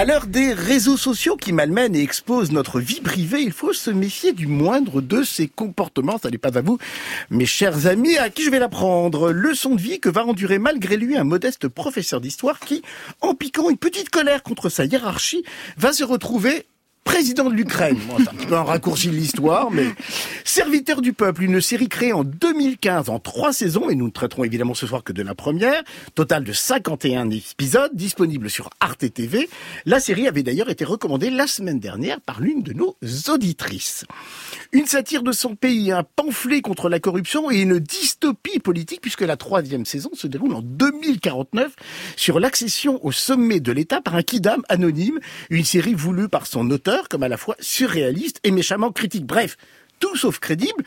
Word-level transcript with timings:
À 0.00 0.06
l'heure 0.06 0.26
des 0.26 0.54
réseaux 0.54 0.96
sociaux 0.96 1.36
qui 1.36 1.52
malmènent 1.52 1.94
et 1.94 2.00
exposent 2.00 2.52
notre 2.52 2.80
vie 2.80 3.02
privée, 3.02 3.42
il 3.42 3.52
faut 3.52 3.74
se 3.74 3.90
méfier 3.90 4.32
du 4.32 4.46
moindre 4.46 5.02
de 5.02 5.22
ces 5.22 5.46
comportements. 5.46 6.16
Ça 6.16 6.30
n'est 6.30 6.38
pas 6.38 6.56
à 6.56 6.62
vous, 6.62 6.78
mes 7.28 7.44
chers 7.44 7.86
amis, 7.86 8.16
à 8.16 8.30
qui 8.30 8.42
je 8.42 8.50
vais 8.50 8.58
l'apprendre. 8.58 9.30
Leçon 9.30 9.74
de 9.74 9.80
vie 9.82 10.00
que 10.00 10.08
va 10.08 10.24
endurer 10.24 10.58
malgré 10.58 10.96
lui 10.96 11.18
un 11.18 11.24
modeste 11.24 11.68
professeur 11.68 12.22
d'histoire 12.22 12.60
qui, 12.60 12.80
en 13.20 13.34
piquant 13.34 13.68
une 13.68 13.76
petite 13.76 14.08
colère 14.08 14.42
contre 14.42 14.70
sa 14.70 14.86
hiérarchie, 14.86 15.44
va 15.76 15.92
se 15.92 16.02
retrouver 16.02 16.64
président 17.04 17.50
de 17.50 17.54
l'Ukraine. 17.54 17.98
c'est 18.18 18.28
un 18.28 18.32
petit 18.34 18.46
peu 18.46 18.56
un 18.56 18.62
raccourci 18.62 19.08
de 19.08 19.14
l'histoire, 19.14 19.70
mais 19.70 19.86
Serviteur 20.52 21.00
du 21.00 21.12
peuple, 21.12 21.44
une 21.44 21.60
série 21.60 21.88
créée 21.88 22.12
en 22.12 22.24
2015 22.24 23.08
en 23.08 23.20
trois 23.20 23.52
saisons, 23.52 23.88
et 23.88 23.94
nous 23.94 24.06
ne 24.06 24.10
traiterons 24.10 24.42
évidemment 24.42 24.74
ce 24.74 24.84
soir 24.84 25.04
que 25.04 25.12
de 25.12 25.22
la 25.22 25.36
première, 25.36 25.80
total 26.16 26.42
de 26.42 26.52
51 26.52 27.30
épisodes, 27.30 27.92
disponible 27.94 28.50
sur 28.50 28.68
Arte 28.80 29.12
TV. 29.14 29.48
La 29.86 30.00
série 30.00 30.26
avait 30.26 30.42
d'ailleurs 30.42 30.68
été 30.68 30.84
recommandée 30.84 31.30
la 31.30 31.46
semaine 31.46 31.78
dernière 31.78 32.20
par 32.20 32.40
l'une 32.40 32.64
de 32.64 32.72
nos 32.72 32.96
auditrices. 33.28 34.04
Une 34.72 34.86
satire 34.86 35.22
de 35.22 35.30
son 35.30 35.54
pays, 35.54 35.92
un 35.92 36.02
pamphlet 36.02 36.62
contre 36.62 36.88
la 36.88 36.98
corruption 36.98 37.48
et 37.48 37.60
une 37.60 37.78
dystopie 38.20 38.58
politique, 38.60 39.00
puisque 39.00 39.22
la 39.22 39.36
troisième 39.36 39.84
saison 39.84 40.10
se 40.12 40.26
déroule 40.26 40.54
en 40.54 40.62
2049 40.62 41.74
sur 42.16 42.40
l'accession 42.40 43.04
au 43.04 43.12
sommet 43.12 43.60
de 43.60 43.72
l'État 43.72 44.00
par 44.00 44.14
un 44.14 44.22
kidam 44.22 44.62
anonyme, 44.68 45.18
une 45.48 45.64
série 45.64 45.94
voulue 45.94 46.28
par 46.28 46.46
son 46.46 46.70
auteur 46.70 47.08
comme 47.08 47.22
à 47.22 47.28
la 47.28 47.36
fois 47.36 47.56
surréaliste 47.60 48.40
et 48.44 48.50
méchamment 48.50 48.92
critique. 48.92 49.26
Bref, 49.26 49.56
tout 50.00 50.16
sauf 50.16 50.38
crédible. 50.38 50.84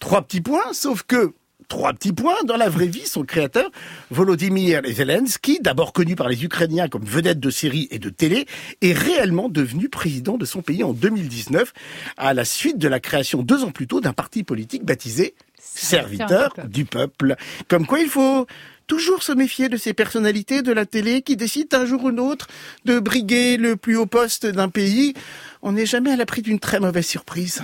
Trois 0.00 0.22
petits 0.22 0.40
points, 0.40 0.72
sauf 0.72 1.02
que 1.04 1.32
Trois 1.68 1.92
petits 1.94 2.12
points. 2.12 2.42
Dans 2.44 2.56
la 2.56 2.68
vraie 2.68 2.88
vie, 2.88 3.06
son 3.06 3.22
créateur, 3.22 3.70
Volodymyr 4.10 4.82
Zelensky, 4.84 5.58
d'abord 5.62 5.92
connu 5.92 6.16
par 6.16 6.28
les 6.28 6.44
Ukrainiens 6.44 6.88
comme 6.88 7.04
vedette 7.04 7.40
de 7.40 7.50
série 7.50 7.88
et 7.90 7.98
de 7.98 8.10
télé, 8.10 8.46
est 8.82 8.92
réellement 8.92 9.48
devenu 9.48 9.88
président 9.88 10.36
de 10.36 10.44
son 10.44 10.60
pays 10.60 10.82
en 10.82 10.92
2019, 10.92 11.72
à 12.18 12.34
la 12.34 12.44
suite 12.44 12.76
de 12.78 12.88
la 12.88 13.00
création 13.00 13.42
deux 13.42 13.64
ans 13.64 13.70
plus 13.70 13.86
tôt 13.86 14.00
d'un 14.00 14.12
parti 14.12 14.42
politique 14.42 14.84
baptisé 14.84 15.34
Serviteur 15.71 16.53
du 16.67 16.85
peuple. 16.85 17.35
Comme 17.67 17.85
quoi 17.85 17.99
il 17.99 18.09
faut 18.09 18.47
toujours 18.87 19.21
se 19.21 19.31
méfier 19.33 19.69
de 19.69 19.77
ces 19.77 19.93
personnalités 19.93 20.61
de 20.61 20.71
la 20.71 20.85
télé 20.85 21.21
qui 21.21 21.35
décident 21.35 21.77
un 21.77 21.85
jour 21.85 22.03
ou 22.05 22.09
l'autre 22.09 22.47
de 22.85 22.99
briguer 22.99 23.57
le 23.57 23.75
plus 23.75 23.97
haut 23.97 24.05
poste 24.05 24.45
d'un 24.45 24.69
pays. 24.69 25.13
On 25.61 25.73
n'est 25.73 25.85
jamais 25.85 26.11
à 26.11 26.15
l'abri 26.15 26.41
d'une 26.41 26.59
très 26.59 26.79
mauvaise 26.79 27.05
surprise. 27.05 27.61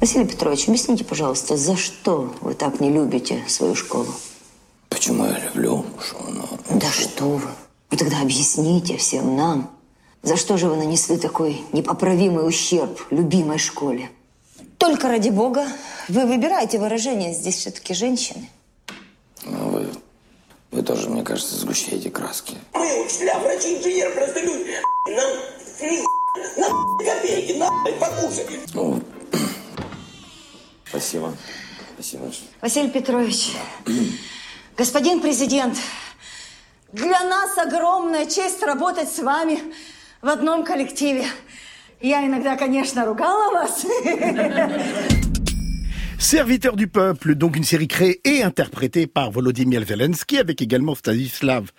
Василий 0.00 0.26
Петрович, 0.26 0.66
объясните, 0.66 1.04
пожалуйста, 1.04 1.56
за 1.56 1.76
что 1.76 2.34
вы 2.40 2.54
так 2.54 2.80
не 2.80 2.90
любите 2.90 3.44
свою 3.46 3.76
школу? 3.76 4.12
Почему 4.88 5.24
я 5.26 5.38
люблю, 5.38 5.86
что 6.04 6.26
она... 6.26 6.44
Да 6.76 6.90
что 6.90 7.36
вы. 7.36 7.48
Вы 7.88 7.96
тогда 7.96 8.20
объясните 8.20 8.96
всем 8.96 9.36
нам, 9.36 9.70
за 10.22 10.36
что 10.36 10.56
же 10.56 10.66
вы 10.66 10.76
нанесли 10.76 11.18
такой 11.18 11.60
непоправимый 11.72 12.48
ущерб 12.48 13.00
любимой 13.10 13.58
школе. 13.58 14.10
Только 14.77 15.07
ради 15.07 15.29
бога, 15.29 15.67
вы 16.07 16.25
выбираете 16.25 16.77
выражение, 16.79 17.33
здесь 17.33 17.55
все-таки 17.55 17.93
женщины. 17.93 18.49
Ну, 19.43 19.69
вы, 19.69 19.87
вы 20.71 20.81
тоже, 20.83 21.09
мне 21.09 21.23
кажется, 21.23 21.55
сгущаете 21.55 22.09
краски. 22.11 22.55
Мы, 22.73 23.05
учителя, 23.05 23.39
врачи, 23.39 23.77
инженеры, 23.77 24.11
просто 24.13 24.39
люди. 24.41 24.75
Нам 25.09 26.97
на 26.97 27.05
копейки, 27.05 27.53
на 27.53 27.69
покушать. 27.99 28.73
Ну, 28.73 29.01
спасибо. 30.89 31.33
Спасибо. 31.95 32.31
Василий 32.61 32.89
Петрович, 32.89 33.53
господин 34.77 35.19
президент, 35.19 35.75
для 36.91 37.23
нас 37.23 37.57
огромная 37.57 38.27
честь 38.27 38.61
работать 38.61 39.11
с 39.11 39.17
вами 39.17 39.59
в 40.21 40.27
одном 40.29 40.63
коллективе. 40.63 41.25
Я 42.00 42.26
иногда, 42.26 42.56
конечно, 42.56 43.04
ругала 43.06 43.52
вас. 43.52 43.86
Serviteur 46.18 46.76
du 46.76 46.86
peuple, 46.86 47.34
donc 47.34 47.56
une 47.56 47.64
série 47.64 47.88
créée 47.88 48.20
et 48.24 48.44
interprétée 48.44 49.08
par 49.08 49.32
Volodymyr 49.32 49.84
Zelensky, 49.84 50.38
avec 50.38 50.62
également 50.62 50.94
Stanislav 50.94 51.72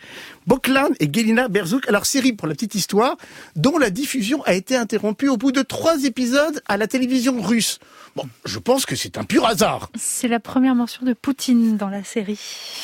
Boklan 0.48 0.90
et 1.00 1.10
Gelina 1.12 1.48
Berzouk. 1.48 1.88
Alors 1.88 2.06
série 2.06 2.34
pour 2.34 2.50
la 2.50 2.54
petite 2.54 2.76
histoire, 2.76 3.16
dont 3.56 3.78
la 3.78 3.90
diffusion 3.90 4.44
a 4.44 4.54
été 4.54 4.76
interrompue 4.76 5.30
au 5.30 5.38
bout 5.38 5.54
de 5.54 5.62
trois 5.62 6.04
épisodes 6.04 6.62
à 6.68 6.76
la 6.76 6.88
télévision 6.88 7.42
russe. 7.42 7.80
Bon, 8.18 8.28
je 8.44 8.60
pense 8.60 8.86
que 8.86 8.98
c'est 8.98 9.18
un 9.18 9.24
pur 9.24 9.46
hasard. 9.46 9.90
C'est 9.98 10.28
la 10.28 10.42
première 10.42 10.76
mention 10.76 11.06
de 11.06 11.14
Poutine 11.14 11.78
dans 11.78 11.90
la 11.90 12.04
série. 12.04 12.40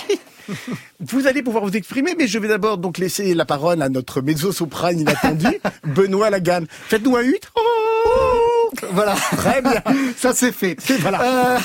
Vous 1.01 1.27
allez 1.27 1.43
pouvoir 1.43 1.65
vous 1.65 1.77
exprimer, 1.77 2.15
mais 2.19 2.27
je 2.27 2.39
vais 2.39 2.49
d'abord 2.49 2.79
donc 2.79 2.99
laisser 2.99 3.35
la 3.35 3.45
parole 3.45 3.83
à 3.83 3.89
notre 3.89 4.21
mezzo-soprane 4.21 5.01
inattendu, 5.01 5.61
Benoît 5.85 6.31
Lagan. 6.31 6.63
Faites-nous 6.89 7.17
un 7.17 7.23
huit. 7.23 7.51
Voilà, 8.91 9.15
très 9.15 9.63
bien. 9.63 9.83
Ça 10.17 10.35
c'est 10.35 10.53
fait. 10.53 10.77
Voilà. 11.01 11.23
Euh, 11.23 11.59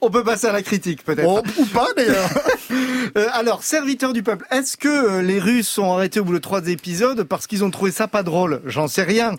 on 0.00 0.10
peut 0.10 0.24
passer 0.24 0.46
à 0.46 0.52
la 0.52 0.62
critique 0.62 1.04
peut-être. 1.04 1.28
Oh, 1.28 1.42
ou 1.58 1.66
pas 1.66 1.88
d'ailleurs. 1.96 2.28
Euh, 3.16 3.26
alors, 3.32 3.62
serviteur 3.62 4.12
du 4.12 4.22
peuple, 4.22 4.46
est-ce 4.50 4.76
que 4.76 4.88
euh, 4.88 5.22
les 5.22 5.38
Russes 5.38 5.68
sont 5.68 5.92
arrêtés 5.92 6.20
au 6.20 6.24
bout 6.24 6.32
de 6.34 6.38
trois 6.38 6.66
épisodes 6.68 7.22
parce 7.24 7.46
qu'ils 7.46 7.64
ont 7.64 7.70
trouvé 7.70 7.90
ça 7.90 8.08
pas 8.08 8.22
drôle? 8.22 8.60
J'en 8.66 8.88
sais 8.88 9.02
rien. 9.02 9.36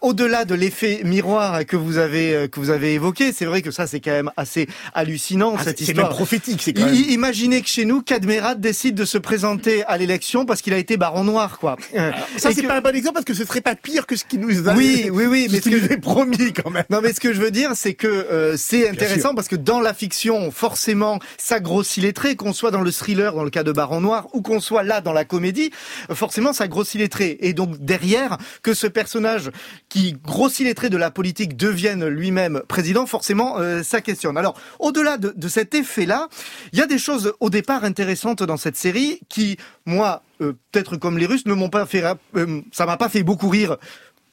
Au-delà 0.00 0.44
de 0.44 0.54
l'effet 0.54 1.00
miroir 1.04 1.64
que 1.66 1.76
vous 1.76 1.98
avez 1.98 2.48
que 2.50 2.58
vous 2.60 2.70
avez 2.70 2.94
évoqué, 2.94 3.32
c'est 3.32 3.44
vrai 3.44 3.62
que 3.62 3.70
ça 3.70 3.86
c'est 3.86 4.00
quand 4.00 4.10
même 4.10 4.30
assez 4.36 4.66
hallucinant 4.94 5.54
Ah, 5.58 5.64
cette 5.64 5.78
c'est 5.78 5.84
histoire. 5.84 6.08
même 6.08 6.14
prophétique, 6.16 6.60
c'est 6.62 6.72
quand 6.72 6.84
même. 6.86 6.94
I- 6.94 7.12
Imaginez 7.14 7.60
que 7.62 7.68
chez 7.68 7.84
nous, 7.84 8.02
Kadmerat 8.02 8.54
décide 8.56 8.94
de 8.94 9.04
se 9.04 9.18
présenter 9.18 9.84
à 9.84 9.96
l'élection 9.96 10.44
parce 10.46 10.62
qu'il 10.62 10.72
a 10.74 10.78
été 10.78 10.96
baron 10.96 11.24
noir, 11.24 11.58
quoi. 11.58 11.76
Euh, 11.96 12.10
Ça 12.36 12.50
c'est 12.52 12.62
que- 12.62 12.66
pas 12.66 12.76
un 12.78 12.80
bon 12.80 12.94
exemple 12.94 13.14
parce 13.14 13.24
que 13.24 13.34
ce 13.34 13.44
serait 13.44 13.60
pas 13.60 13.74
pire 13.74 14.06
que 14.06 14.16
ce 14.16 14.24
qui 14.24 14.38
nous 14.38 14.68
a 14.68 14.74
Oui, 14.74 15.08
oui, 15.12 15.26
oui, 15.26 15.48
mais 15.50 15.58
ce 15.60 15.70
ce 15.70 15.76
qui 15.76 15.88
que 15.88 15.94
promis 16.00 16.52
quand 16.52 16.70
même. 16.70 16.84
Non, 16.90 17.00
mais 17.02 17.12
ce 17.12 17.20
que 17.20 17.32
je 17.32 17.40
veux 17.40 17.50
dire, 17.50 17.70
c'est 17.74 17.94
que 17.94 18.06
euh, 18.06 18.56
c'est 18.56 18.88
intéressant 18.88 19.34
parce 19.34 19.48
que 19.48 19.56
dans 19.56 19.80
la 19.80 19.94
fiction, 19.94 20.50
forcément, 20.50 21.18
ça 21.38 21.60
grossit 21.60 22.02
les 22.02 22.12
traits, 22.12 22.36
qu'on 22.38 22.52
soit 22.52 22.63
dans 22.70 22.82
le 22.82 22.90
thriller, 22.90 23.34
dans 23.34 23.44
le 23.44 23.50
cas 23.50 23.62
de 23.62 23.72
Baron 23.72 24.00
Noir, 24.00 24.28
ou 24.32 24.42
qu'on 24.42 24.60
soit 24.60 24.82
là 24.82 25.00
dans 25.00 25.12
la 25.12 25.24
comédie, 25.24 25.70
forcément, 26.12 26.52
ça 26.52 26.68
grossit 26.68 27.00
les 27.00 27.08
traits. 27.08 27.36
Et 27.40 27.52
donc 27.52 27.78
derrière, 27.78 28.38
que 28.62 28.74
ce 28.74 28.86
personnage 28.86 29.50
qui 29.88 30.12
grossit 30.12 30.66
les 30.66 30.74
traits 30.74 30.92
de 30.92 30.96
la 30.96 31.10
politique 31.10 31.56
devienne 31.56 32.06
lui-même 32.06 32.62
président, 32.68 33.06
forcément, 33.06 33.58
euh, 33.58 33.82
ça 33.82 34.00
questionne. 34.00 34.36
Alors, 34.36 34.58
au-delà 34.78 35.18
de, 35.18 35.48
cet 35.48 35.74
effet-là, 35.74 36.28
il 36.72 36.78
y 36.78 36.82
a 36.82 36.86
des 36.86 36.98
choses 36.98 37.32
au 37.40 37.50
départ 37.50 37.84
intéressantes 37.84 38.42
dans 38.42 38.56
cette 38.56 38.76
série 38.76 39.20
qui, 39.28 39.56
moi, 39.86 40.22
euh, 40.40 40.54
peut-être 40.72 40.96
comme 40.96 41.18
les 41.18 41.26
Russes, 41.26 41.46
ne 41.46 41.54
m'ont 41.54 41.68
pas 41.68 41.86
fait, 41.86 42.04
euh, 42.36 42.60
ça 42.72 42.86
m'a 42.86 42.96
pas 42.96 43.08
fait 43.08 43.22
beaucoup 43.22 43.48
rire. 43.48 43.76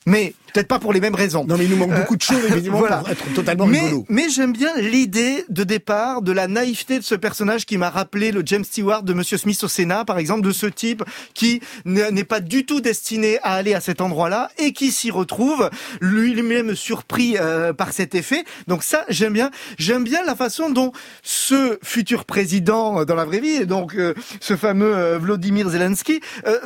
Mais 0.08 0.34
peut-être 0.52 0.68
pas 0.68 0.80
pour 0.80 0.94
les 0.94 1.00
mêmes 1.00 1.14
raisons. 1.16 1.46
Non 1.46 1.58
mais 1.58 1.66
il 1.66 1.70
nous 1.70 1.78
manque 1.78 1.94
beaucoup 1.94 2.16
de 2.16 2.22
choses 2.24 2.44
évidemment 2.50 2.80
voilà. 2.80 2.98
pour 2.98 3.10
être 3.10 3.34
totalement 3.36 3.68
Mais, 3.68 3.80
rigolo. 3.82 4.06
mais 4.10 4.30
j'aime 4.30 4.52
bien 4.52 4.76
l'idée 4.78 5.46
de 5.50 5.64
départ 5.64 6.24
de 6.24 6.32
la 6.32 6.48
naïveté 6.48 6.98
de 6.98 7.04
ce 7.04 7.14
personnage 7.14 7.66
qui 7.68 7.78
m'a 7.78 7.90
rappelé 7.92 8.32
le 8.32 8.42
James 8.46 8.64
Stewart 8.64 9.04
de 9.04 9.14
Monsieur 9.14 9.38
Smith 9.38 9.64
au 9.64 9.68
Sénat, 9.68 10.04
par 10.04 10.18
exemple, 10.18 10.42
de 10.42 10.52
ce 10.52 10.66
type 10.66 11.04
qui 11.36 11.62
n'est 11.86 12.24
pas 12.24 12.40
du 12.40 12.66
tout 12.66 12.82
destiné 12.82 13.38
à 13.44 13.54
aller 13.54 13.76
à 13.76 13.80
cet 13.82 14.02
endroit-là 14.02 14.50
et 14.58 14.74
qui 14.74 14.92
s'y 14.92 15.12
retrouve 15.12 15.70
lui-même 16.02 16.76
surpris 16.76 17.38
euh, 17.40 17.72
par 17.72 17.94
cet 17.94 18.16
effet. 18.16 18.44
Donc 18.68 18.84
ça, 18.84 19.06
j'aime 19.10 19.34
bien. 19.34 19.52
J'aime 19.78 20.04
bien 20.04 20.24
la 20.26 20.36
façon 20.36 20.70
dont 20.72 20.92
ce 21.22 21.78
futur 21.84 22.26
président 22.26 23.02
euh, 23.02 23.06
dans 23.06 23.16
la 23.16 23.26
vraie 23.26 23.40
vie, 23.40 23.50
et 23.62 23.66
donc 23.66 23.96
euh, 23.96 24.14
ce 24.40 24.56
fameux 24.56 24.96
euh, 24.96 25.20
Vladimir 25.20 25.70
Zelensky, 25.70 26.20
euh, 26.48 26.58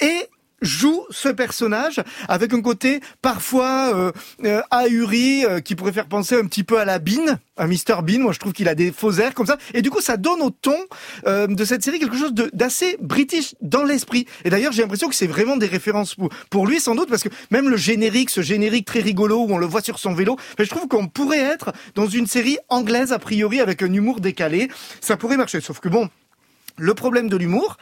est 0.00 0.28
joue 0.62 1.04
ce 1.10 1.28
personnage 1.28 2.00
avec 2.28 2.52
un 2.52 2.62
côté 2.62 3.00
parfois 3.22 3.94
euh, 3.94 4.12
euh, 4.44 4.62
ahuri 4.70 5.44
euh, 5.44 5.60
qui 5.60 5.74
pourrait 5.74 5.92
faire 5.92 6.06
penser 6.06 6.36
un 6.36 6.46
petit 6.46 6.64
peu 6.64 6.78
à 6.78 6.84
la 6.84 6.98
Bean, 6.98 7.38
à 7.56 7.66
Mr 7.66 8.02
Bean. 8.02 8.20
Moi, 8.20 8.32
je 8.32 8.38
trouve 8.38 8.52
qu'il 8.52 8.68
a 8.68 8.74
des 8.74 8.92
faux 8.92 9.12
airs 9.12 9.34
comme 9.34 9.46
ça. 9.46 9.58
Et 9.72 9.82
du 9.82 9.90
coup, 9.90 10.00
ça 10.00 10.16
donne 10.16 10.40
au 10.42 10.50
ton 10.50 10.76
euh, 11.26 11.46
de 11.46 11.64
cette 11.64 11.82
série 11.82 11.98
quelque 11.98 12.16
chose 12.16 12.32
d'assez 12.52 12.96
british 13.00 13.54
dans 13.60 13.84
l'esprit. 13.84 14.26
Et 14.44 14.50
d'ailleurs, 14.50 14.72
j'ai 14.72 14.82
l'impression 14.82 15.08
que 15.08 15.14
c'est 15.14 15.26
vraiment 15.26 15.56
des 15.56 15.66
références 15.66 16.16
pour, 16.50 16.66
lui, 16.66 16.80
sans 16.80 16.94
doute, 16.94 17.08
parce 17.08 17.22
que 17.22 17.28
même 17.50 17.68
le 17.68 17.76
générique, 17.76 18.30
ce 18.30 18.42
générique 18.42 18.86
très 18.86 19.00
rigolo 19.00 19.44
où 19.44 19.52
on 19.52 19.58
le 19.58 19.66
voit 19.66 19.82
sur 19.82 19.98
son 19.98 20.14
vélo, 20.14 20.36
je 20.58 20.68
trouve 20.68 20.88
qu'on 20.88 21.06
pourrait 21.06 21.38
être 21.38 21.72
dans 21.94 22.06
une 22.06 22.26
série 22.26 22.58
anglaise 22.68 23.12
a 23.12 23.18
priori 23.18 23.60
avec 23.60 23.82
un 23.82 23.92
humour 23.92 24.20
décalé. 24.20 24.68
Ça 25.00 25.16
pourrait 25.16 25.36
marcher. 25.36 25.60
Sauf 25.60 25.80
que 25.80 25.88
bon, 25.88 26.08
le 26.76 26.94
problème 26.94 27.28
de 27.28 27.36
l'humour, 27.36 27.76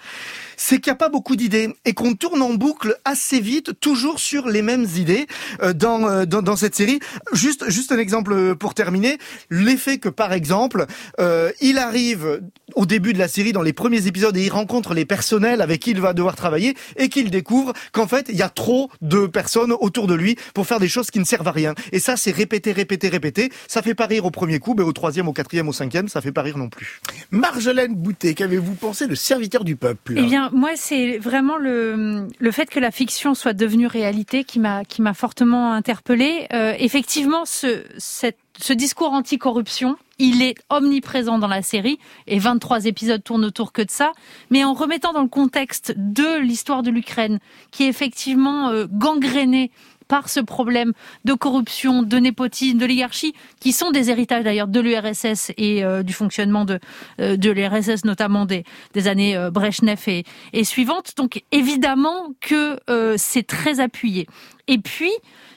c'est 0.63 0.79
qu'il 0.79 0.93
n'y 0.93 0.95
a 0.95 0.97
pas 0.97 1.09
beaucoup 1.09 1.35
d'idées 1.35 1.75
et 1.85 1.93
qu'on 1.93 2.15
tourne 2.15 2.41
en 2.41 2.55
boucle 2.55 2.97
assez 3.05 3.41
vite, 3.41 3.81
toujours 3.81 4.21
sur 4.21 4.47
les 4.47 4.63
mêmes 4.63 4.87
idées 4.97 5.27
euh, 5.61 5.73
dans, 5.73 6.09
euh, 6.09 6.25
dans 6.25 6.41
dans 6.41 6.55
cette 6.55 6.77
série. 6.77 7.01
Juste 7.33 7.69
juste 7.69 7.91
un 7.91 7.99
exemple 7.99 8.55
pour 8.55 8.73
terminer, 8.73 9.19
l'effet 9.51 9.99
que 9.99 10.09
par 10.09 10.33
exemple, 10.33 10.87
euh, 11.19 11.51
il 11.61 11.79
arrive 11.79 12.43
au 12.77 12.87
début 12.87 13.13
de 13.13 13.19
la 13.19 13.27
série 13.27 13.53
dans 13.53 13.63
les 13.63 13.73
premiers 13.73 14.07
épisodes 14.07 14.37
et 14.37 14.45
il 14.45 14.51
rencontre 14.51 14.95
les 14.95 15.05
personnels 15.05 15.63
avec 15.63 15.81
qui 15.81 15.91
il 15.91 16.01
va 16.01 16.13
devoir 16.13 16.37
travailler 16.37 16.77
et 16.97 17.09
qu'il 17.09 17.31
découvre 17.31 17.73
qu'en 17.91 18.07
fait 18.07 18.27
il 18.29 18.37
y 18.37 18.43
a 18.43 18.49
trop 18.49 18.89
de 19.01 19.27
personnes 19.27 19.73
autour 19.73 20.07
de 20.07 20.15
lui 20.15 20.37
pour 20.55 20.69
faire 20.69 20.79
des 20.79 20.89
choses 20.89 21.11
qui 21.11 21.19
ne 21.19 21.25
servent 21.25 21.49
à 21.49 21.53
rien. 21.53 21.75
Et 21.91 21.99
ça 21.99 22.17
c'est 22.17 22.31
répété, 22.31 22.71
répété, 22.71 23.09
répété. 23.09 23.51
Ça 23.67 23.83
fait 23.83 23.97
pas 23.97 24.07
rire 24.07 24.27
au 24.27 24.31
premier 24.31 24.61
coup, 24.61 24.75
mais 24.77 24.85
au 24.85 24.93
troisième, 24.93 25.27
au 25.27 25.33
quatrième, 25.33 25.69
au 25.69 25.73
cinquième, 25.73 26.07
ça 26.07 26.21
fait 26.21 26.31
pas 26.31 26.43
rire 26.43 26.57
non 26.57 26.69
plus. 26.69 27.01
Marjolaine 27.33 27.97
Boutet, 27.97 28.35
qu'avez-vous 28.35 28.75
pensé 28.75 29.09
de 29.09 29.17
Serviteur 29.17 29.65
du 29.65 29.75
peuple? 29.75 30.15
Eh 30.17 30.23
bien, 30.23 30.52
moi, 30.53 30.71
c'est 30.77 31.19
vraiment 31.19 31.57
le, 31.57 32.29
le 32.39 32.51
fait 32.51 32.71
que 32.71 32.79
la 32.79 32.91
fiction 32.91 33.35
soit 33.35 33.55
devenue 33.55 33.87
réalité 33.87 34.45
qui 34.45 34.61
m'a 34.61 34.85
qui 34.85 35.03
m'a 35.03 35.15
fortement 35.15 35.73
interpellée. 35.73 36.47
Euh, 36.53 36.75
effectivement, 36.79 37.45
ce, 37.45 37.85
cette, 37.99 38.39
ce 38.59 38.73
discours 38.73 39.13
anti-corruption, 39.13 39.97
il 40.19 40.43
est 40.43 40.55
omniprésent 40.71 41.39
dans 41.39 41.49
la 41.49 41.63
série 41.63 41.99
et 42.27 42.39
23 42.39 42.87
épisodes 42.87 43.23
tournent 43.23 43.45
autour 43.45 43.73
que 43.73 43.83
de 43.83 43.91
ça. 43.91 44.13
Mais 44.51 44.65
en 44.65 44.75
remettant 44.75 45.13
dans 45.13 45.23
le 45.23 45.29
contexte 45.29 45.95
de 45.97 46.39
l'histoire 46.39 46.83
de 46.83 46.91
l'Ukraine, 46.91 47.39
qui 47.71 47.85
est 47.85 47.89
effectivement 47.89 48.69
euh, 48.69 48.87
gangrénée 48.91 49.71
par 50.13 50.29
ce 50.29 50.41
problème 50.41 50.93
de 51.25 51.33
corruption, 51.33 52.03
de 52.03 52.19
népotisme, 52.19 52.77
d'oligarchie, 52.77 53.33
qui 53.61 53.73
sont 53.73 53.93
des 53.93 54.11
héritages 54.11 54.45
d'ailleurs 54.45 54.69
de 54.69 54.79
l'URSS 54.79 55.53
et 55.57 55.83
euh, 55.83 56.03
du 56.03 56.13
fonctionnement 56.13 56.67
de, 56.67 56.81
euh, 57.19 57.39
de 57.39 57.51
l'URSS, 57.51 58.05
notamment 58.05 58.45
des, 58.45 58.65
années 59.07 59.35
euh, 59.35 59.51
Brezhnev 59.51 60.03
et, 60.09 60.25
et 60.53 60.65
suivantes. 60.65 61.15
Donc 61.17 61.43
évidemment 61.51 62.35
que 62.43 62.79
c'est 63.17 63.47
très 63.47 63.81
appuyé. 63.81 64.27
Et 64.69 64.77
puis, 64.77 65.13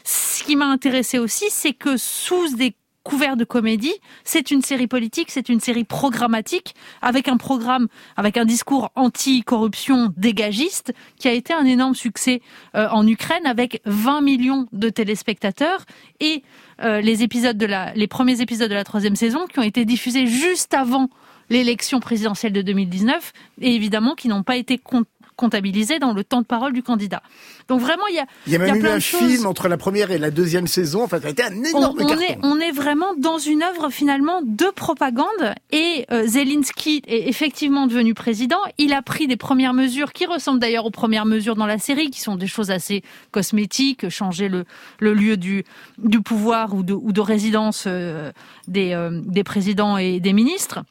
ce 0.05 0.41
qui 0.45 0.55
m'a 0.55 0.67
intéressé 0.67 1.19
aussi, 1.19 1.47
c'est 1.49 1.73
que 1.73 1.97
sous 1.97 2.55
des 2.55 2.73
couvert 3.05 3.37
de 3.37 3.45
comédie. 3.45 3.93
C'est 4.25 4.51
une 4.51 4.61
série 4.61 4.87
politique, 4.87 5.31
c'est 5.31 5.47
une 5.47 5.61
série 5.61 5.85
programmatique, 5.85 6.75
avec 7.01 7.29
un 7.29 7.37
programme, 7.37 7.87
avec 8.17 8.35
un 8.35 8.43
discours 8.43 8.91
anti-corruption 8.95 10.11
dégagiste, 10.17 10.91
qui 11.17 11.29
a 11.29 11.31
été 11.31 11.53
un 11.53 11.63
énorme 11.65 11.95
succès 11.95 12.41
euh, 12.75 12.89
en 12.89 13.07
Ukraine, 13.07 13.45
avec 13.45 13.81
20 13.85 14.21
millions 14.21 14.67
de 14.73 14.89
téléspectateurs 14.89 15.85
et 16.19 16.43
euh, 16.81 16.99
les 16.99 17.23
épisodes 17.23 17.57
de 17.57 17.65
la, 17.65 17.93
les 17.93 18.07
premiers 18.07 18.41
épisodes 18.41 18.69
de 18.69 18.75
la 18.75 18.83
troisième 18.83 19.15
saison 19.15 19.45
qui 19.45 19.59
ont 19.59 19.63
été 19.63 19.85
diffusés 19.85 20.25
juste 20.25 20.73
avant 20.73 21.09
l'élection 21.49 21.99
présidentielle 21.99 22.53
de 22.53 22.61
2019 22.61 23.31
et 23.61 23.75
évidemment 23.75 24.15
qui 24.15 24.27
n'ont 24.27 24.43
pas 24.43 24.57
été 24.57 24.77
comptabilisés 25.35 25.99
dans 25.99 26.13
le 26.13 26.23
temps 26.23 26.41
de 26.41 26.45
parole 26.45 26.73
du 26.73 26.83
candidat. 26.83 27.21
Donc 27.67 27.81
vraiment, 27.81 28.07
il 28.09 28.15
y 28.15 28.19
a 28.19 28.25
il 28.47 28.53
y 28.53 28.55
a 28.55 28.59
même 28.59 28.75
il 28.75 28.81
y 28.83 28.85
a 28.85 28.89
eu 28.89 28.93
un 28.95 28.99
choses. 28.99 29.19
film 29.19 29.45
entre 29.45 29.67
la 29.67 29.77
première 29.77 30.11
et 30.11 30.17
la 30.17 30.31
deuxième 30.31 30.67
saison. 30.67 31.03
Enfin, 31.03 31.19
ça 31.19 31.27
a 31.27 31.31
été 31.31 31.43
un 31.43 31.51
on, 31.51 31.63
énorme 31.63 31.97
on 32.01 32.07
carton. 32.07 32.21
est, 32.23 32.37
on 32.43 32.59
est 32.59 32.71
vraiment 32.71 33.13
dans 33.17 33.37
une 33.37 33.63
œuvre 33.63 33.89
finalement 33.89 34.41
de 34.43 34.65
propagande 34.75 35.25
et 35.71 36.05
euh, 36.11 36.25
Zelensky 36.27 37.01
est 37.07 37.27
effectivement 37.27 37.87
devenu 37.87 38.13
président. 38.13 38.59
Il 38.77 38.93
a 38.93 39.01
pris 39.01 39.27
des 39.27 39.37
premières 39.37 39.73
mesures 39.73 40.13
qui 40.13 40.25
ressemblent 40.25 40.59
d'ailleurs 40.59 40.85
aux 40.85 40.91
premières 40.91 41.25
mesures 41.25 41.55
dans 41.55 41.65
la 41.65 41.77
série, 41.79 42.09
qui 42.09 42.21
sont 42.21 42.35
des 42.35 42.47
choses 42.47 42.71
assez 42.71 43.03
cosmétiques, 43.31 44.09
changer 44.09 44.47
le, 44.47 44.65
le 44.99 45.13
lieu 45.13 45.37
du, 45.37 45.63
du 45.97 46.21
pouvoir 46.21 46.73
ou 46.73 46.83
de, 46.83 46.93
ou 46.93 47.11
de 47.11 47.21
résidence 47.21 47.85
euh, 47.87 48.31
des, 48.67 48.93
euh, 48.93 49.21
des 49.25 49.43
présidents 49.43 49.97
et 49.97 50.19
des 50.19 50.33
ministres. 50.33 50.83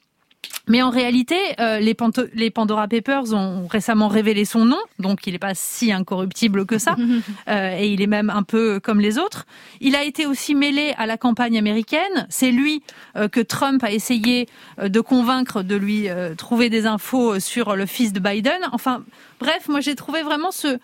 Mais 0.67 0.81
en 0.81 0.89
réalité, 0.89 1.35
euh, 1.59 1.79
les, 1.79 2.49
Pandora 2.49 2.87
Papers 2.87 3.33
ont 3.33 3.67
récemment 3.67 4.07
révélé 4.07 4.45
son 4.45 4.65
nom, 4.65 4.79
donc 4.99 5.27
il 5.27 5.33
n'est 5.33 5.39
pas 5.39 5.53
si 5.53 5.91
incorruptible 5.91 6.65
que 6.65 6.77
ça, 6.77 6.95
euh, 7.47 7.77
et 7.77 7.87
il 7.87 8.01
est 8.01 8.07
même 8.07 8.29
un 8.29 8.43
peu 8.43 8.79
comme 8.79 8.99
les 8.99 9.17
autres. 9.17 9.45
Il 9.81 9.95
a 9.95 10.03
été 10.03 10.25
aussi 10.25 10.55
mêlé 10.55 10.93
à 10.97 11.05
la 11.05 11.17
campagne 11.17 11.57
américaine. 11.57 12.27
C'est 12.29 12.51
lui 12.51 12.81
euh, 13.15 13.27
que 13.27 13.41
Trump 13.41 13.83
a 13.83 13.91
essayé 13.91 14.47
de 14.81 14.99
convaincre 15.01 15.61
de 15.61 15.75
lui 15.75 16.07
trouver 16.37 16.69
des 16.69 16.85
infos 16.85 17.39
sur 17.39 17.75
le 17.75 17.85
fils 17.85 18.13
de 18.13 18.19
Biden. 18.19 18.59
Enfin, 18.71 19.03
bref, 19.39 19.67
moi 19.67 19.81
j'ai 19.81 19.95
trouvé 19.95 20.23
vraiment 20.23 20.51
ce 20.51 20.79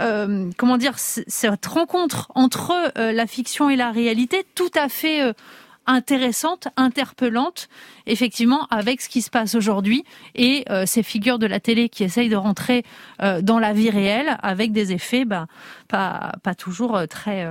euh, 0.00 0.50
comment 0.56 0.78
dire 0.78 0.94
cette 0.98 1.66
rencontre 1.66 2.30
entre 2.34 2.72
euh, 2.96 3.12
la 3.12 3.26
fiction 3.26 3.68
et 3.68 3.76
la 3.76 3.90
réalité 3.90 4.46
tout 4.54 4.70
à 4.74 4.88
fait 4.88 5.34
intéressante, 5.90 6.68
interpellante, 6.76 7.68
effectivement, 8.06 8.68
avec 8.70 9.00
ce 9.00 9.08
qui 9.08 9.22
se 9.22 9.30
passe 9.30 9.56
aujourd'hui 9.56 10.04
et 10.36 10.64
euh, 10.70 10.86
ces 10.86 11.02
figures 11.02 11.40
de 11.40 11.46
la 11.46 11.58
télé 11.58 11.88
qui 11.88 12.04
essayent 12.04 12.28
de 12.28 12.36
rentrer 12.36 12.84
euh, 13.22 13.42
dans 13.42 13.58
la 13.58 13.72
vie 13.72 13.90
réelle 13.90 14.38
avec 14.40 14.70
des 14.70 14.92
effets 14.92 15.24
ben, 15.24 15.48
pas, 15.88 16.32
pas 16.44 16.54
toujours 16.54 16.96
euh, 16.96 17.06
très, 17.06 17.44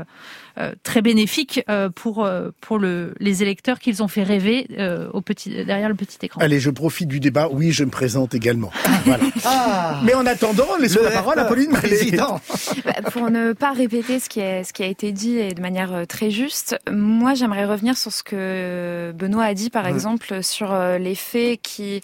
très 0.84 1.02
bénéfiques 1.02 1.64
euh, 1.70 1.90
pour, 1.90 2.26
euh, 2.26 2.50
pour 2.62 2.78
le, 2.80 3.14
les 3.20 3.44
électeurs 3.44 3.80
qu'ils 3.80 4.04
ont 4.04 4.08
fait 4.08 4.24
rêver 4.24 4.68
euh, 4.78 5.10
au 5.14 5.22
petit, 5.22 5.66
derrière 5.66 5.90
le 5.90 5.96
petit 5.96 6.18
écran. 6.22 6.42
Allez, 6.42 6.60
je 6.60 6.70
profite 6.70 7.08
du 7.08 7.20
débat. 7.20 7.48
Oui, 7.52 7.72
je 7.72 7.84
me 7.84 7.90
présente 7.90 8.34
également. 8.36 8.72
Voilà. 9.06 9.24
Ah, 9.46 10.02
Mais 10.04 10.14
en 10.14 10.26
attendant, 10.26 10.68
laissons 10.80 11.02
la 11.02 11.12
parole 11.12 11.40
à 11.40 11.46
Pauline 11.46 11.72
président. 11.72 12.40
Bah, 12.86 12.94
pour 13.12 13.30
ne 13.30 13.54
pas 13.54 13.72
répéter 13.72 14.20
ce 14.20 14.30
qui, 14.30 14.40
est, 14.40 14.64
ce 14.64 14.72
qui 14.74 14.84
a 14.84 14.86
été 14.86 15.12
dit 15.12 15.38
et 15.38 15.54
de 15.54 15.62
manière 15.62 15.94
euh, 15.94 16.06
très 16.06 16.32
juste, 16.32 16.78
moi 16.90 17.34
j'aimerais 17.34 17.66
revenir 17.66 17.98
sur 17.98 18.12
ce 18.12 18.24
que 18.24 19.12
Benoît 19.18 19.46
a 19.46 19.54
dit 19.54 19.70
par 19.70 19.86
exemple 19.88 20.44
sur 20.44 20.72
euh, 20.72 20.98
les 20.98 21.16
faits 21.16 21.60
qui, 21.62 22.02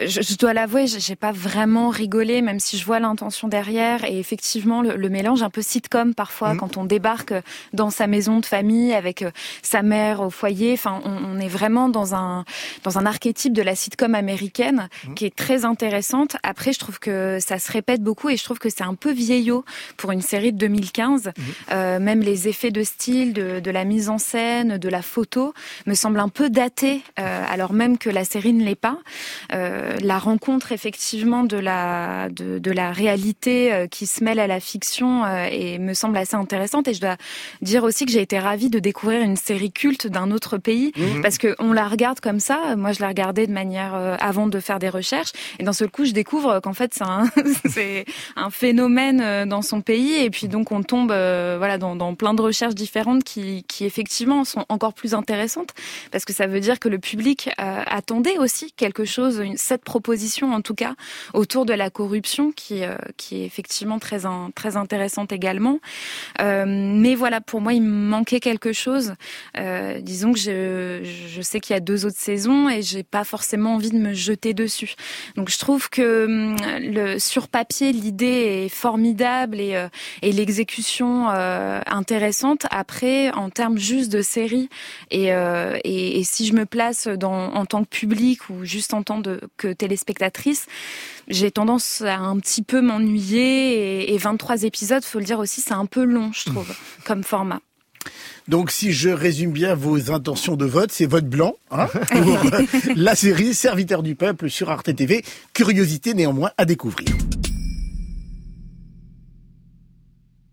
je, 0.00 0.20
je 0.22 0.36
dois 0.36 0.54
l'avouer, 0.54 0.86
j'ai 0.86 1.14
pas 1.16 1.32
vraiment 1.32 1.90
rigolé 1.90 2.42
même 2.42 2.58
si 2.58 2.78
je 2.78 2.84
vois 2.84 2.98
l'intention 3.00 3.48
derrière 3.48 4.04
et 4.04 4.18
effectivement 4.18 4.82
le, 4.82 4.96
le 4.96 5.08
mélange 5.08 5.42
un 5.42 5.50
peu 5.50 5.62
sitcom 5.62 6.14
parfois 6.14 6.54
Mhm. 6.54 6.58
quand 6.58 6.76
on 6.76 6.84
débarque 6.84 7.34
dans 7.72 7.87
sa 7.90 8.06
maison 8.06 8.40
de 8.40 8.46
famille 8.46 8.92
avec 8.92 9.22
euh, 9.22 9.30
sa 9.62 9.82
mère 9.82 10.20
au 10.20 10.30
foyer, 10.30 10.72
enfin 10.72 11.00
on, 11.04 11.36
on 11.36 11.40
est 11.40 11.48
vraiment 11.48 11.88
dans 11.88 12.14
un 12.14 12.44
dans 12.84 12.98
un 12.98 13.06
archétype 13.06 13.52
de 13.52 13.62
la 13.62 13.74
sitcom 13.74 14.14
américaine 14.14 14.88
qui 15.16 15.24
est 15.24 15.34
très 15.34 15.64
intéressante. 15.64 16.36
Après 16.42 16.72
je 16.72 16.78
trouve 16.78 16.98
que 16.98 17.38
ça 17.40 17.58
se 17.58 17.70
répète 17.72 18.02
beaucoup 18.02 18.28
et 18.28 18.36
je 18.36 18.44
trouve 18.44 18.58
que 18.58 18.70
c'est 18.70 18.84
un 18.84 18.94
peu 18.94 19.12
vieillot 19.12 19.64
pour 19.96 20.12
une 20.12 20.22
série 20.22 20.52
de 20.52 20.58
2015. 20.58 21.32
Euh, 21.70 21.98
même 21.98 22.20
les 22.20 22.48
effets 22.48 22.70
de 22.70 22.82
style, 22.82 23.32
de, 23.32 23.60
de 23.60 23.70
la 23.70 23.84
mise 23.84 24.08
en 24.08 24.18
scène, 24.18 24.78
de 24.78 24.88
la 24.88 25.02
photo 25.02 25.54
me 25.86 25.94
semblent 25.94 26.20
un 26.20 26.28
peu 26.28 26.50
datés, 26.50 27.02
euh, 27.18 27.44
alors 27.48 27.72
même 27.72 27.98
que 27.98 28.10
la 28.10 28.24
série 28.24 28.52
ne 28.52 28.64
l'est 28.64 28.74
pas. 28.74 28.98
Euh, 29.52 29.96
la 30.02 30.18
rencontre 30.18 30.72
effectivement 30.72 31.44
de 31.44 31.56
la 31.56 32.28
de, 32.30 32.58
de 32.58 32.70
la 32.70 32.92
réalité 32.92 33.86
qui 33.90 34.06
se 34.06 34.22
mêle 34.22 34.38
à 34.38 34.46
la 34.46 34.60
fiction 34.60 35.26
et 35.50 35.78
me 35.78 35.94
semble 35.94 36.16
assez 36.16 36.36
intéressante. 36.36 36.88
Et 36.88 36.94
je 36.94 37.00
dois 37.00 37.16
dire 37.68 37.84
aussi 37.84 38.06
que 38.06 38.12
j'ai 38.12 38.22
été 38.22 38.38
ravie 38.38 38.70
de 38.70 38.78
découvrir 38.78 39.22
une 39.22 39.36
série 39.36 39.70
culte 39.72 40.06
d'un 40.06 40.30
autre 40.30 40.56
pays 40.58 40.92
parce 41.22 41.38
que 41.38 41.54
on 41.58 41.72
la 41.72 41.86
regarde 41.86 42.20
comme 42.20 42.40
ça. 42.40 42.76
Moi, 42.76 42.92
je 42.92 43.00
la 43.00 43.08
regardais 43.08 43.46
de 43.46 43.52
manière 43.52 43.94
euh, 43.94 44.16
avant 44.20 44.46
de 44.46 44.58
faire 44.60 44.78
des 44.78 44.88
recherches 44.88 45.32
et 45.58 45.64
d'un 45.64 45.72
seul 45.72 45.90
coup, 45.90 46.04
je 46.04 46.12
découvre 46.12 46.60
qu'en 46.60 46.72
fait, 46.72 46.92
c'est 46.94 47.04
un, 47.04 47.30
c'est 47.68 48.04
un 48.36 48.50
phénomène 48.50 49.20
euh, 49.22 49.46
dans 49.46 49.62
son 49.62 49.80
pays 49.80 50.16
et 50.24 50.30
puis 50.30 50.48
donc 50.48 50.72
on 50.72 50.82
tombe 50.82 51.12
euh, 51.12 51.56
voilà 51.58 51.78
dans, 51.78 51.94
dans 51.96 52.14
plein 52.14 52.34
de 52.34 52.42
recherches 52.42 52.74
différentes 52.74 53.22
qui, 53.24 53.64
qui 53.68 53.84
effectivement 53.84 54.44
sont 54.44 54.64
encore 54.68 54.94
plus 54.94 55.14
intéressantes 55.14 55.70
parce 56.10 56.24
que 56.24 56.32
ça 56.32 56.46
veut 56.46 56.60
dire 56.60 56.78
que 56.80 56.88
le 56.88 56.98
public 56.98 57.50
euh, 57.60 57.82
attendait 57.86 58.38
aussi 58.38 58.72
quelque 58.72 59.04
chose, 59.04 59.40
une, 59.44 59.56
cette 59.56 59.84
proposition 59.84 60.52
en 60.52 60.60
tout 60.62 60.74
cas 60.74 60.94
autour 61.34 61.66
de 61.66 61.74
la 61.74 61.90
corruption 61.90 62.50
qui 62.52 62.82
qui 63.16 63.42
est 63.42 63.44
effectivement 63.46 63.98
très 63.98 64.24
in- 64.26 64.50
très 64.54 64.76
intéressante 64.76 65.32
également. 65.32 65.78
Mais 66.40 67.14
voilà, 67.14 67.40
pour 67.40 67.57
moi, 67.60 67.74
il 67.74 67.82
me 67.82 68.08
manquait 68.08 68.40
quelque 68.40 68.72
chose. 68.72 69.14
Euh, 69.56 70.00
disons 70.00 70.32
que 70.32 70.38
je, 70.38 71.00
je 71.04 71.42
sais 71.42 71.60
qu'il 71.60 71.74
y 71.74 71.76
a 71.76 71.80
deux 71.80 72.06
autres 72.06 72.18
saisons 72.18 72.68
et 72.68 72.82
j'ai 72.82 73.02
pas 73.02 73.24
forcément 73.24 73.74
envie 73.74 73.90
de 73.90 73.98
me 73.98 74.12
jeter 74.12 74.54
dessus. 74.54 74.94
Donc 75.36 75.48
je 75.50 75.58
trouve 75.58 75.88
que 75.90 76.24
hum, 76.26 76.56
le, 76.80 77.18
sur 77.18 77.48
papier, 77.48 77.92
l'idée 77.92 78.64
est 78.64 78.68
formidable 78.68 79.60
et, 79.60 79.76
euh, 79.76 79.88
et 80.22 80.32
l'exécution 80.32 81.28
euh, 81.30 81.80
intéressante. 81.86 82.66
Après, 82.70 83.30
en 83.32 83.50
termes 83.50 83.78
juste 83.78 84.10
de 84.12 84.22
série 84.22 84.68
et, 85.10 85.32
euh, 85.32 85.78
et, 85.84 86.18
et 86.18 86.24
si 86.24 86.46
je 86.46 86.54
me 86.54 86.66
place 86.66 87.08
dans, 87.08 87.54
en 87.54 87.66
tant 87.66 87.84
que 87.84 87.88
public 87.88 88.50
ou 88.50 88.64
juste 88.64 88.94
en 88.94 89.02
tant 89.02 89.22
que 89.56 89.72
téléspectatrice, 89.72 90.66
j'ai 91.28 91.50
tendance 91.50 92.02
à 92.02 92.18
un 92.18 92.38
petit 92.38 92.62
peu 92.62 92.80
m'ennuyer 92.80 94.02
et, 94.02 94.14
et 94.14 94.18
23 94.18 94.64
épisodes, 94.64 95.04
faut 95.04 95.18
le 95.18 95.24
dire 95.24 95.38
aussi, 95.38 95.60
c'est 95.60 95.74
un 95.74 95.86
peu 95.86 96.04
long, 96.04 96.30
je 96.32 96.50
trouve, 96.50 96.74
comme 97.04 97.22
format. 97.22 97.60
Donc, 98.48 98.70
si 98.70 98.92
je 98.92 99.10
résume 99.10 99.52
bien 99.52 99.74
vos 99.74 100.10
intentions 100.10 100.56
de 100.56 100.64
vote, 100.64 100.90
c'est 100.90 101.04
vote 101.04 101.26
blanc 101.26 101.56
hein, 101.70 101.86
pour 101.86 102.36
euh, 102.54 102.62
la 102.96 103.14
série 103.14 103.52
Serviteur 103.52 104.02
du 104.02 104.14
peuple 104.14 104.48
sur 104.48 104.70
Arte 104.70 104.94
TV. 104.96 105.22
Curiosité 105.52 106.14
néanmoins 106.14 106.50
à 106.56 106.64
découvrir. 106.64 107.08